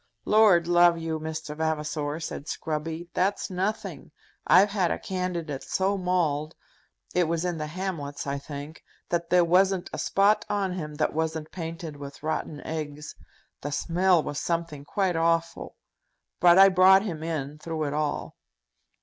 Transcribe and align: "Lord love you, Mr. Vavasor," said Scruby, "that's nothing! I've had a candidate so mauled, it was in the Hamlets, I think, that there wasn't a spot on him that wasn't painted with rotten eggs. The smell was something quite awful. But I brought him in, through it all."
"Lord 0.25 0.67
love 0.67 0.97
you, 0.97 1.19
Mr. 1.19 1.55
Vavasor," 1.55 2.19
said 2.19 2.45
Scruby, 2.47 3.09
"that's 3.13 3.51
nothing! 3.51 4.09
I've 4.47 4.69
had 4.71 4.89
a 4.89 4.97
candidate 4.97 5.61
so 5.61 5.95
mauled, 5.95 6.55
it 7.13 7.25
was 7.27 7.45
in 7.45 7.59
the 7.59 7.67
Hamlets, 7.67 8.25
I 8.25 8.39
think, 8.39 8.83
that 9.09 9.29
there 9.29 9.45
wasn't 9.45 9.91
a 9.93 9.99
spot 9.99 10.43
on 10.49 10.73
him 10.73 10.95
that 10.95 11.13
wasn't 11.13 11.51
painted 11.51 11.97
with 11.97 12.23
rotten 12.23 12.61
eggs. 12.61 13.13
The 13.61 13.71
smell 13.71 14.23
was 14.23 14.39
something 14.39 14.85
quite 14.85 15.15
awful. 15.15 15.75
But 16.39 16.57
I 16.57 16.69
brought 16.69 17.03
him 17.03 17.21
in, 17.21 17.59
through 17.59 17.83
it 17.83 17.93
all." 17.93 18.37